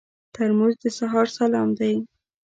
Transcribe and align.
ترموز 0.33 0.75
د 0.81 0.83
سهار 0.97 1.27
سلام 1.37 1.69
دی. 1.79 1.93